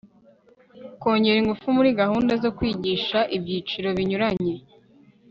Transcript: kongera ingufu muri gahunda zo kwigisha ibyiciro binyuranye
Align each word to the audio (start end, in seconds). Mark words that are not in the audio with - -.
kongera 1.01 1.37
ingufu 1.39 1.67
muri 1.77 1.89
gahunda 2.01 2.33
zo 2.43 2.49
kwigisha 2.57 3.19
ibyiciro 3.35 3.89
binyuranye 3.97 4.55